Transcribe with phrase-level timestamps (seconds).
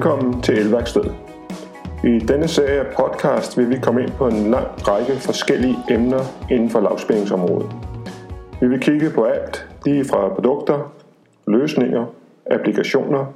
[0.00, 1.04] Velkommen til Elværksted.
[2.04, 6.20] I denne serie af podcast vil vi komme ind på en lang række forskellige emner
[6.50, 7.70] inden for lavspændingsområdet.
[8.60, 10.92] Vi vil kigge på alt, lige fra produkter,
[11.46, 12.06] løsninger,
[12.46, 13.26] applikationer,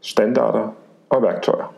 [0.00, 0.76] standarder
[1.08, 1.74] og værktøjer.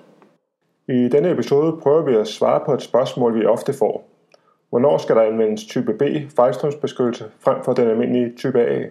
[0.89, 4.09] I denne episode prøver vi at svare på et spørgsmål, vi ofte får.
[4.69, 6.03] Hvornår skal der anvendes type B
[6.37, 8.85] fejlstrømsbeskyttelse frem for den almindelige type A?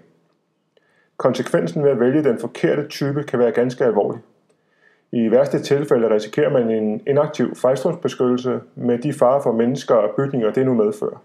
[1.17, 4.21] Konsekvensen ved at vælge den forkerte type kan være ganske alvorlig.
[5.11, 10.51] I værste tilfælde risikerer man en inaktiv fejlstrømsbeskyttelse med de farer for mennesker og bygninger,
[10.51, 11.23] det nu medfører.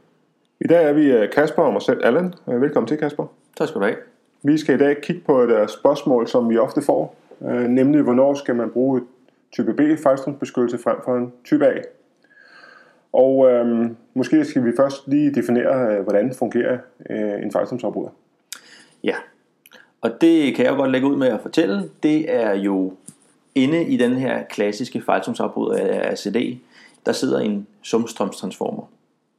[0.61, 2.34] I dag er vi øh, Kasper og mig selv, Allan.
[2.48, 3.27] Øh, velkommen til, Kasper.
[3.56, 3.97] Tak skal du have.
[4.42, 7.16] Vi skal i dag kigge på et øh, spørgsmål, som vi ofte får,
[7.69, 9.02] nemlig hvornår skal man bruge
[9.52, 11.78] type B fejlstrømsbeskyttelse frem for en type A.
[13.12, 16.78] Og øhm, måske skal vi først lige definere, hvordan fungerer
[17.11, 18.11] øh, en fejlstrømsafbryder.
[19.05, 19.14] Ja,
[20.00, 21.91] og det kan jeg jo godt lægge ud med at fortælle.
[22.03, 22.92] Det er jo
[23.55, 26.58] inde i den her klassiske fejlstrømsafbryder af CD,
[27.06, 28.83] der sidder en sumstrømstransformer.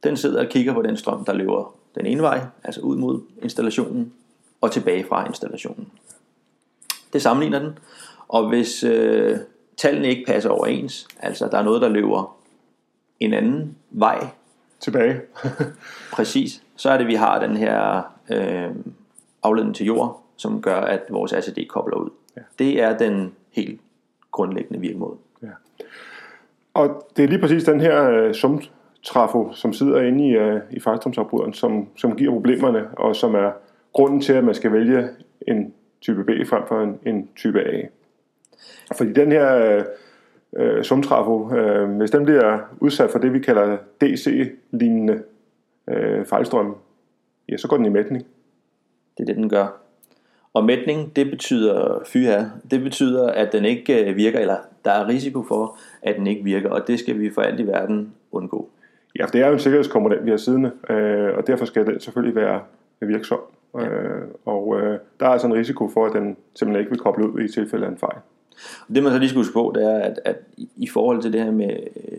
[0.04, 3.20] Den sidder og kigger på den strøm, der løber den ene vej, altså ud mod
[3.42, 4.12] installationen,
[4.60, 5.88] og tilbage fra installationen.
[7.12, 7.78] Det sammenligner den,
[8.28, 9.38] og hvis øh,
[9.76, 12.36] tallene ikke passer overens, altså der er noget, der løber
[13.20, 14.26] en anden vej,
[14.80, 15.20] tilbage,
[16.16, 18.70] præcis, så er det, vi har den her øh,
[19.42, 22.10] afledning til jord, som gør, at vores ACD kobler ud.
[22.36, 22.40] Ja.
[22.58, 23.80] Det er den helt
[24.36, 25.16] grundlæggende virkemåde.
[25.42, 25.48] Ja.
[26.74, 30.80] Og det er lige præcis den her uh, sumtrafo, som sidder inde i, uh, i
[30.80, 33.52] fejlstrømsafbryderen, som, som giver problemerne, og som er
[33.92, 35.08] grunden til, at man skal vælge
[35.48, 37.82] en type B frem for en, en type A.
[38.96, 39.82] Fordi den her
[40.52, 45.22] uh, sumtrafo, uh, hvis den bliver udsat for det, vi kalder DC-lignende
[45.86, 46.76] uh, fejlstrøm,
[47.48, 48.26] ja, så går den i mætning.
[49.18, 49.85] Det er det, den gør.
[50.56, 55.08] Og mætning, det betyder fyha, det betyder, at den ikke øh, virker, eller der er
[55.08, 58.68] risiko for, at den ikke virker, og det skal vi for alt i verden undgå.
[59.18, 62.00] Ja, for det er jo en sikkerhedskomponent, vi har siddende, øh, og derfor skal den
[62.00, 62.60] selvfølgelig være
[63.00, 63.38] virksom.
[63.74, 63.86] Ja.
[63.86, 64.76] Øh, og
[65.20, 67.86] der er altså en risiko for, at den simpelthen ikke vil koble ud i tilfælde
[67.86, 68.18] af en fejl.
[68.94, 70.36] Det man så lige skal huske på, det er, at, at
[70.76, 71.76] i forhold til det her med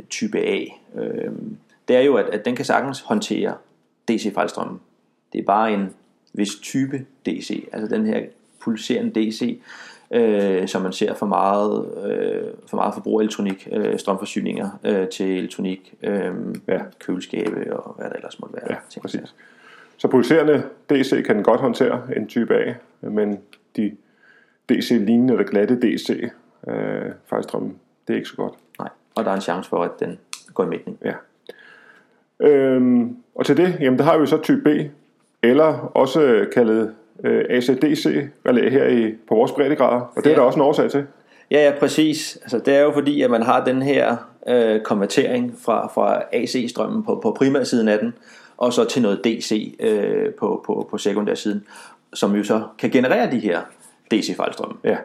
[0.09, 0.63] type A,
[0.95, 1.31] øh,
[1.87, 3.53] det er jo, at, at den kan sagtens håndtere
[4.11, 4.79] DC-fejlstrømmen.
[5.33, 5.89] Det er bare en
[6.37, 8.21] hvis type DC, altså den her
[8.59, 9.61] pulserende DC,
[10.11, 15.07] øh, som man ser for meget, øh, for meget forbrug af elektronik, øh, strømforsyninger øh,
[15.07, 16.31] til elektronik, øh,
[16.67, 16.79] ja.
[16.99, 18.77] køleskabe og hvad der ellers måtte være.
[18.95, 19.35] Ja, præcis.
[19.97, 23.39] Så pulserende DC kan den godt håndtere en type A, men
[23.75, 23.91] de
[24.69, 26.29] DC-lignende eller glatte DC,
[26.67, 27.75] øh, fejlstrømmen,
[28.07, 28.53] det er ikke så godt.
[28.79, 30.19] Nej, og der er en chance for, at den
[30.53, 30.97] går i mætning.
[31.05, 31.13] Ja.
[32.39, 34.67] Øhm, og til det, jamen der har vi så type B,
[35.49, 36.93] eller også kaldet
[37.23, 40.31] øh, ACDC-relæ her i, på vores breddegrader, og det ja.
[40.31, 41.05] er der også en årsag til.
[41.51, 42.37] Ja, ja, præcis.
[42.41, 44.15] Altså, det er jo fordi, at man har den her
[44.47, 48.13] øh, konvertering fra, fra AC-strømmen på, på primærsiden af den,
[48.57, 51.65] og så til noget DC øh, på, på, på sekundærsiden,
[52.13, 53.61] som jo så kan generere de her
[54.13, 54.77] DC-fejlstrømme.
[54.83, 54.97] Ja.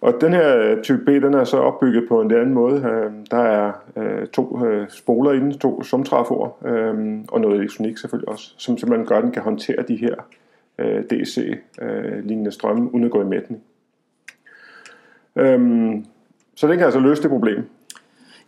[0.00, 2.76] Og den her øh, type B, den er så opbygget på en anden måde.
[2.76, 6.48] Øh, der er øh, to spoler inden, to sumtraforer,
[7.28, 10.14] og noget elektronik selvfølgelig også, som simpelthen gør, at den kan håndtere de her
[11.10, 13.62] DC-lignende strømme, uden at gå i mætning.
[16.54, 17.64] Så den kan altså løse det problem.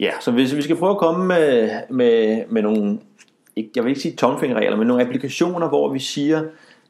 [0.01, 2.99] Ja, så hvis vi skal prøve at komme med, med, med nogle,
[3.57, 6.43] jeg vil ikke sige tomfingerregler, men nogle applikationer, hvor vi siger,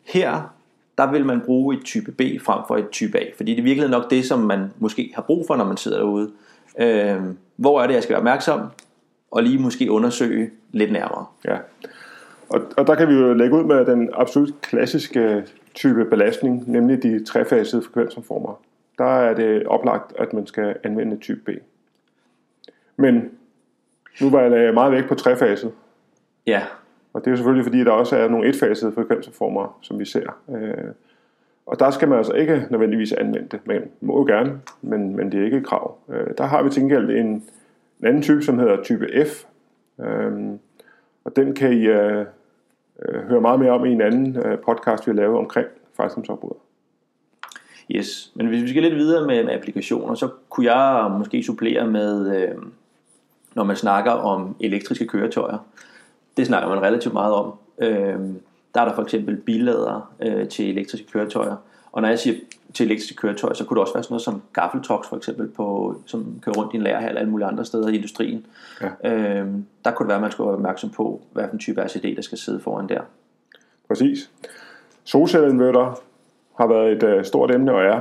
[0.05, 0.55] her
[0.99, 3.63] der vil man bruge et type B frem for et type A, fordi det er
[3.63, 6.31] virkelig nok det, som man måske har brug for, når man sidder derude.
[6.79, 7.21] Øh,
[7.57, 8.61] hvor er det, jeg skal være opmærksom,
[9.31, 11.27] og lige måske undersøge lidt nærmere.
[11.45, 11.57] Ja,
[12.49, 15.45] og, og der kan vi jo lægge ud med den absolut klassiske
[15.75, 18.61] type belastning, nemlig de trefasede frekvensomformer.
[18.99, 21.49] Der er det oplagt, at man skal anvende type B.
[22.97, 23.31] Men
[24.21, 25.73] nu var jeg meget væk på trefaset.
[26.47, 26.63] Ja,
[27.13, 30.37] og det er jo selvfølgelig fordi, der også er nogle etfasede frekvensformer, som vi ser.
[30.49, 30.93] Øh,
[31.67, 33.67] og der skal man altså ikke nødvendigvis anvende det.
[33.67, 35.99] Man må jo gerne, men, men det er ikke et krav.
[36.09, 39.45] Øh, der har vi til gengæld en, en anden type, som hedder type F.
[40.01, 40.33] Øh,
[41.25, 42.27] og den kan I øh,
[43.03, 45.67] øh høre meget mere om i en anden øh, podcast, vi har lavet omkring
[45.97, 46.57] fejlstrømsafbrud.
[47.91, 51.87] Yes, men hvis vi skal lidt videre med, med applikationer, så kunne jeg måske supplere
[51.87, 52.55] med, øh,
[53.55, 55.59] når man snakker om elektriske køretøjer,
[56.37, 57.55] det snakker man relativt meget om.
[57.79, 58.19] Øh,
[58.75, 61.57] der er der for eksempel billadere øh, til elektriske køretøjer.
[61.93, 62.37] Og når jeg siger
[62.75, 65.97] til elektriske køretøjer, så kunne det også være sådan noget som gaffeltoks for eksempel, på,
[66.07, 68.47] som kører rundt i en lærerhal alle mulige andre steder i industrien.
[68.81, 69.15] Ja.
[69.15, 69.47] Øh,
[69.85, 72.17] der kunne det være, at man skulle være opmærksom på, hvad for en type RCD,
[72.17, 73.01] der skal sidde foran der.
[73.89, 74.31] Præcis.
[75.05, 76.01] Solcelleinverter
[76.59, 78.01] har været et uh, stort emne og er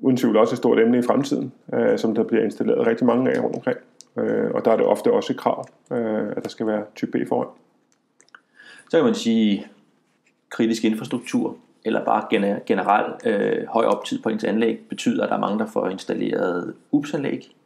[0.00, 3.30] uden tvivl også et stort emne i fremtiden, øh, som der bliver installeret rigtig mange
[3.30, 3.78] af rundt omkring.
[4.18, 7.18] Øh, og der er det ofte også et krav, øh, at der skal være type
[7.18, 7.48] B foran.
[8.90, 9.66] Så kan man sige,
[10.50, 12.26] kritisk infrastruktur, eller bare
[12.66, 16.74] generelt øh, høj optid på ens anlæg, betyder, at der er mange, der får installeret
[16.92, 17.56] UPS-anlæg.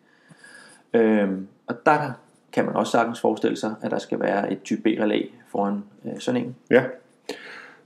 [0.94, 1.28] Øh,
[1.66, 2.12] og der
[2.52, 6.18] kan man også sagtens forestille sig, at der skal være et type B-relæ foran øh,
[6.18, 6.56] sådan en.
[6.70, 6.84] Ja.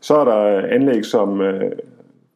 [0.00, 1.72] Så er der anlæg som øh,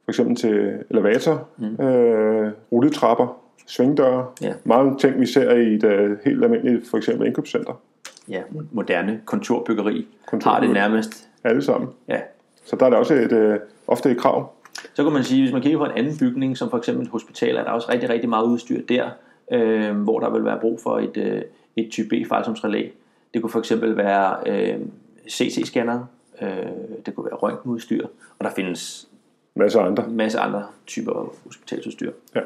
[0.09, 1.85] for eksempel til elevator, mm.
[1.85, 4.27] øh, rulletrapper, svingdøre.
[4.43, 4.53] Ja.
[4.65, 7.81] Mange ting, vi ser i et uh, helt almindeligt, for eksempel indkøbscenter.
[8.29, 8.43] Ja,
[8.73, 10.07] moderne kontorbyggeri,
[10.43, 11.29] har det nærmest.
[11.45, 11.91] Alle sammen.
[12.09, 12.21] Ja.
[12.65, 14.53] Så der er der også et, uh, ofte et krav.
[14.95, 17.11] Så kan man sige, hvis man kigger på en anden bygning, som for eksempel et
[17.11, 19.11] hospital, er der også rigtig, rigtig meget udstyr der,
[19.53, 21.43] øh, hvor der vil være brug for et, øh,
[21.77, 22.89] et type B-fejlsomsrelæ.
[23.35, 24.81] Det kunne for eksempel være øh,
[25.29, 25.99] CT-scanner,
[26.43, 26.49] øh,
[27.07, 28.07] det kunne være røntgenudstyr,
[28.39, 29.09] og der findes
[29.55, 30.09] masse andre.
[30.09, 32.13] masse andre typer hospitalsudstyr.
[32.35, 32.41] Ja.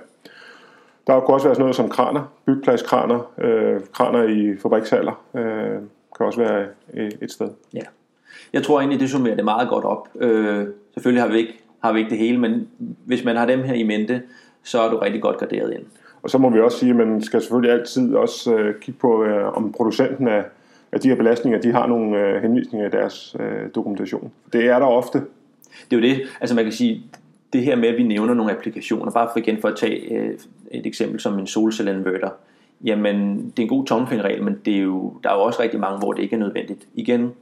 [1.06, 5.78] Der kunne også være sådan noget som kraner, byggepladskraner, øh, kraner i fabrikshaller, øh,
[6.16, 6.66] kan også være
[7.22, 7.48] et sted.
[7.74, 7.82] Ja.
[8.52, 10.08] Jeg tror egentlig, det summerer det meget godt op.
[10.20, 12.68] Øh, selvfølgelig har vi, ikke, har vi ikke det hele, men
[13.04, 14.22] hvis man har dem her i mente,
[14.62, 15.82] så er du rigtig godt garderet ind.
[16.22, 19.24] Og så må vi også sige, at man skal selvfølgelig altid også øh, kigge på,
[19.24, 20.44] øh, om producenten af,
[20.92, 24.32] af de her belastninger, de har nogle øh, henvisninger i deres øh, dokumentation.
[24.52, 25.18] Det er der ofte.
[25.90, 26.22] Det er jo det.
[26.40, 27.02] Altså man kan sige,
[27.52, 30.38] det her med, at vi nævner nogle applikationer, bare for igen for at tage øh,
[30.70, 32.30] et eksempel som en solcelleinverter,
[32.84, 35.80] jamen det er en god tommelfingerregel, men det er jo, der er jo også rigtig
[35.80, 36.86] mange, hvor det ikke er nødvendigt.
[36.94, 37.32] Igen,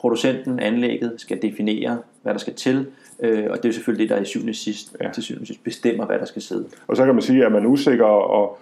[0.00, 2.86] producenten, anlægget skal definere, hvad der skal til,
[3.20, 5.10] øh, og det er selvfølgelig det, der i syvende sidst, ja.
[5.10, 6.66] til syvende sidst bestemmer, hvad der skal sidde.
[6.86, 8.58] Og så kan man sige, at man er usikker, og,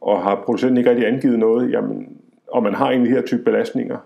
[0.00, 2.16] og har producenten ikke rigtig angivet noget, jamen,
[2.48, 3.98] og man har egentlig her type belastninger,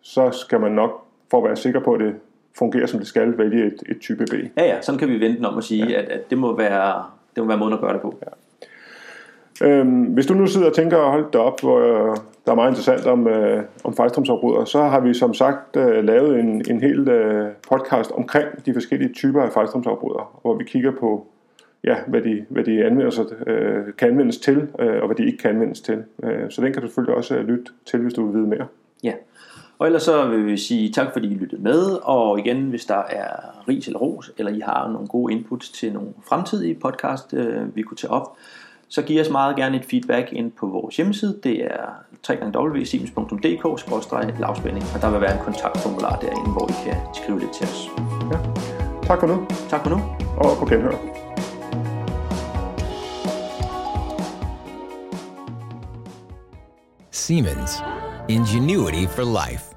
[0.00, 2.14] så skal man nok, for at være sikker på, det
[2.58, 4.34] fungerer som det skal, vælge et, et type B.
[4.56, 6.02] Ja, ja, sådan kan vi vente om at sige, ja.
[6.02, 7.04] at, at det, må være,
[7.34, 8.18] det må være måden at gøre det på.
[8.22, 8.26] Ja.
[9.62, 11.80] Øhm, hvis du nu sidder og tænker, hold det op, hvor
[12.46, 16.40] der er meget interessant om, øh, om fejlstrømsafbryder, så har vi som sagt øh, lavet
[16.40, 21.26] en, en hel øh, podcast omkring de forskellige typer af fejlstrømsafbrydere, hvor vi kigger på,
[21.84, 25.26] ja, hvad de, hvad de anvender sig, øh, kan anvendes til, øh, og hvad de
[25.26, 26.04] ikke kan anvendes til.
[26.24, 28.66] Øh, så den kan du selvfølgelig også øh, lytte til, hvis du vil vide mere.
[29.04, 29.12] Ja,
[29.80, 33.02] og ellers så vil vi sige tak, fordi I lyttede med, og igen, hvis der
[33.08, 33.36] er
[33.68, 37.82] ris eller ros, eller I har nogle gode inputs til nogle fremtidige podcast, øh, vi
[37.82, 38.36] kunne tage op,
[38.88, 41.40] så giv os meget gerne et feedback ind på vores hjemmeside.
[41.42, 41.86] Det er
[42.28, 47.88] www.siemens.dk-lavspænding, og der vil være en kontaktformular derinde, hvor I kan skrive lidt til os.
[48.32, 48.38] Ja.
[49.02, 49.46] Tak for nu.
[49.68, 49.96] Tak for nu.
[50.36, 50.96] Og på genhør.
[57.10, 57.82] Siemens.
[58.28, 59.69] Ingenuity for life.